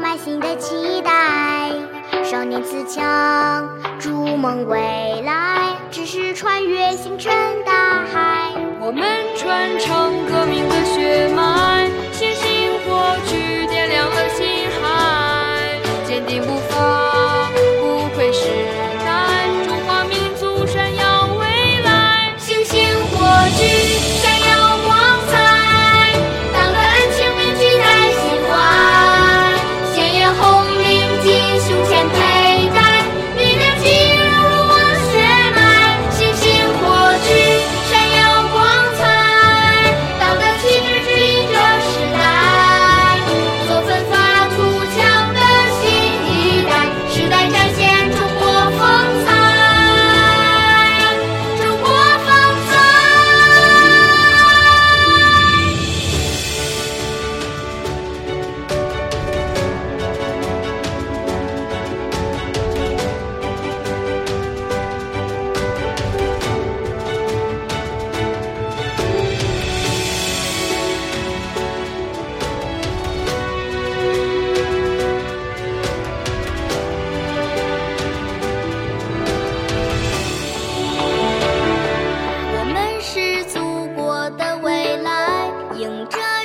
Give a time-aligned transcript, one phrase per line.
[0.00, 1.72] 满心的期待。
[2.24, 7.32] 少年自强，筑梦未来，只是穿越星辰
[7.64, 8.52] 大海。
[8.80, 9.04] 我们
[9.36, 10.84] 传承革命的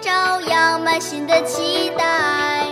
[0.00, 2.66] 朝阳满心的期待，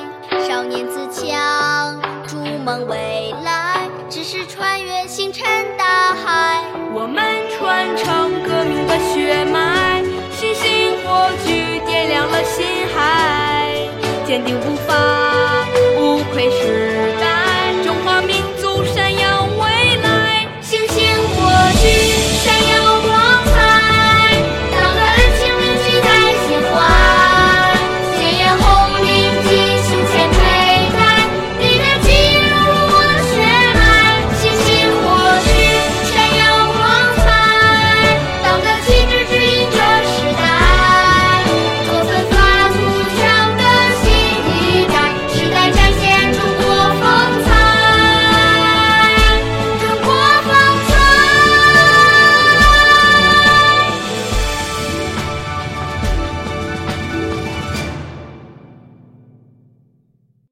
[0.47, 5.45] 少年自强，筑梦未来，只是穿越星辰
[5.77, 6.63] 大海。
[6.95, 13.77] 我们传承革命的血脉，星星火炬点亮了心海，
[14.25, 14.95] 坚定步伐，
[15.97, 16.86] 不愧是。